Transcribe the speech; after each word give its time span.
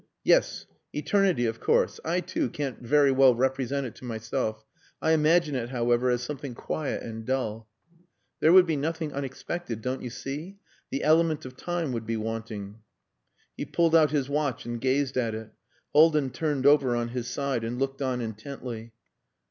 "Yes. 0.23 0.65
Eternity, 0.93 1.45
of 1.45 1.59
course. 1.59 1.99
I, 2.03 2.21
too, 2.21 2.49
can't 2.49 2.79
very 2.81 3.11
well 3.11 3.35
represent 3.35 3.85
it 3.85 3.93
to 3.97 4.03
myself.... 4.03 4.65
I 4.99 5.11
imagine 5.11 5.53
it, 5.53 5.69
however, 5.69 6.09
as 6.09 6.23
something 6.23 6.55
quiet 6.55 7.03
and 7.03 7.23
dull. 7.23 7.69
There 8.39 8.51
would 8.51 8.65
be 8.65 8.75
nothing 8.77 9.13
unexpected 9.13 9.83
don't 9.83 10.01
you 10.01 10.09
see? 10.09 10.57
The 10.89 11.03
element 11.03 11.45
of 11.45 11.55
time 11.55 11.91
would 11.91 12.07
be 12.07 12.17
wanting." 12.17 12.79
He 13.55 13.65
pulled 13.65 13.95
out 13.95 14.09
his 14.09 14.27
watch 14.27 14.65
and 14.65 14.81
gazed 14.81 15.17
at 15.17 15.35
it. 15.35 15.51
Haldin 15.93 16.31
turned 16.31 16.65
over 16.65 16.95
on 16.95 17.09
his 17.09 17.27
side 17.27 17.63
and 17.63 17.77
looked 17.77 18.01
on 18.01 18.21
intently. 18.21 18.93